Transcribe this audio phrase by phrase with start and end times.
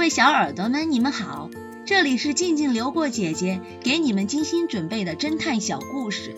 [0.00, 1.50] 各位小耳朵们，你们好，
[1.84, 6.34] 这里是静静流过姐姐给你们精心准备的侦探小故事，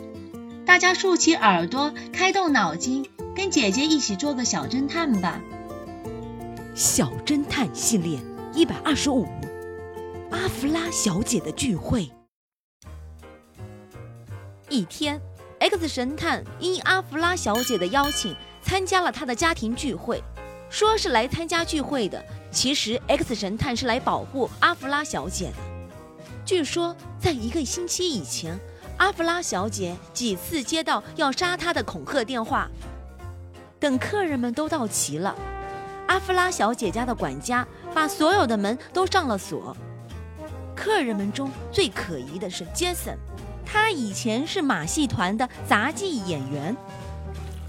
[0.66, 5.40] 大家竖起耳朵，开动脑筋，跟姐姐一起做个小侦探吧。
[6.74, 8.18] 小侦探系列
[8.52, 9.28] 一百二十五，
[10.32, 12.10] 阿弗拉小姐的聚会。
[14.68, 15.20] 一天
[15.60, 20.20] ，X 神探应阿弗拉小姐的邀请，参加了她的家庭聚会。
[20.72, 25.56] 说是来参加聚会的，其实 X 神探是来保护阿弗拉小姐的。
[26.46, 28.58] 据说，在一个星期以前，
[28.96, 32.70] 阿弗拉小姐几次接到要杀她的恐吓电话。
[33.78, 35.36] 等客人们都到齐了，
[36.06, 39.76] 阿弗拉小姐家的管家把所有的门都上了锁。
[40.74, 43.14] 客人们中最可疑的是杰森，
[43.66, 46.74] 他以前是马戏团的杂技演员。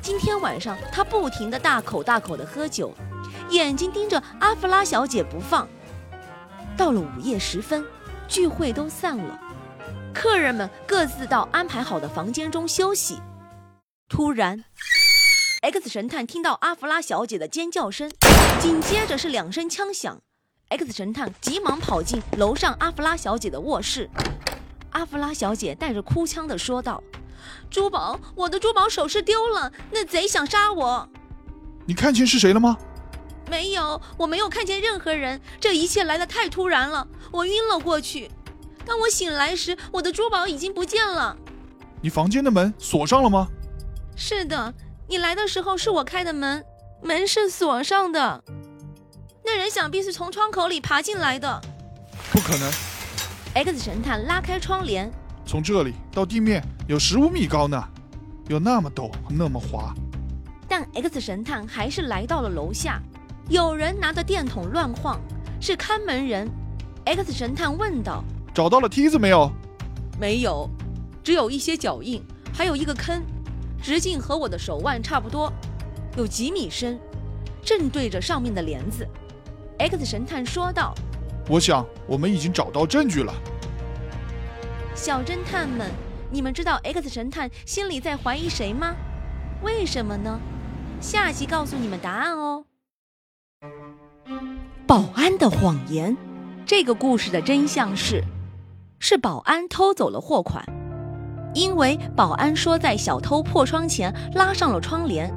[0.04, 2.94] 今天晚上，他不停地大口大口地喝酒，
[3.52, 5.66] 眼睛盯着阿弗拉小姐不放。
[6.76, 7.86] 到了午夜时分，
[8.28, 9.40] 聚会都散了，
[10.14, 13.22] 客人们各自到安排好的房间中休息。
[14.10, 14.66] 突然
[15.62, 18.12] ，X 神探听到阿弗拉小姐的尖叫声，
[18.60, 20.20] 紧接着是两声枪响。
[20.68, 24.10] X 神探急忙跑进楼上阿弗拉小姐的卧室，
[24.90, 27.02] 阿弗拉小姐带着哭腔地说道。
[27.70, 31.08] 珠宝，我的珠宝首饰丢了，那贼想杀我。
[31.86, 32.78] 你看清是谁了吗？
[33.50, 35.40] 没有，我没有看见任何人。
[35.60, 38.32] 这一切来得太突然了，我晕了过去。
[38.86, 41.36] 当我醒来时，我的珠宝已经不见了。
[42.02, 43.48] 你房间的门锁上了吗？
[44.16, 44.74] 是的，
[45.08, 46.64] 你来的时候是我开的门，
[47.02, 48.44] 门是锁上的。
[49.44, 51.62] 那人想必是从窗口里爬进来的。
[52.32, 52.72] 不可能。
[53.54, 55.12] X 神探拉开窗帘。
[55.54, 57.80] 从这里到地面有十五米高呢，
[58.48, 59.94] 有那么陡，那么滑。
[60.68, 63.00] 但 X 神探还是来到了楼下，
[63.50, 65.22] 有人拿着电筒乱晃，
[65.62, 66.50] 是看门人。
[67.06, 69.48] X 神探问道：“找到了梯子没有
[70.20, 70.68] ？”“没有，
[71.24, 73.22] 只有一些脚印，还有一个坑，
[73.80, 75.54] 直径和我的手腕差不多，
[76.18, 77.00] 有几米深，
[77.64, 79.08] 正对着上面的帘子。
[79.78, 80.96] ”X 神探说道
[81.48, 83.32] ：“我想我们已经找到证据了。”
[84.96, 85.90] 小侦探们，
[86.30, 88.96] 你们知道 X 神探心里在怀疑谁吗？
[89.64, 90.40] 为什么呢？
[91.02, 92.66] 下集告诉你们答案哦。
[94.86, 96.16] 保安的谎言，
[96.64, 98.24] 这个故事的真相是，
[99.00, 100.64] 是保安偷走了货款，
[101.56, 105.34] 因为保安说在小偷破窗前拉上了窗帘。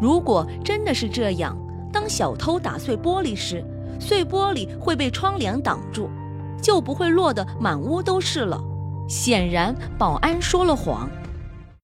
[0.00, 1.54] 如果真的是这样，
[1.92, 3.62] 当小偷打碎玻璃时，
[4.00, 6.08] 碎玻璃会被窗帘挡住，
[6.62, 8.58] 就不会落得满屋都是了。
[9.08, 11.08] 显然，保安说了谎。